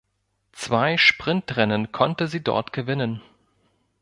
Zwei 0.51 0.97
Sprintrennen 0.97 1.91
konnte 1.91 2.27
sie 2.27 2.43
dort 2.43 2.73
gewinnen. 2.73 3.21